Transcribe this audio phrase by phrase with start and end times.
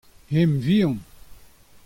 [0.31, 0.97] Hemañ vihan.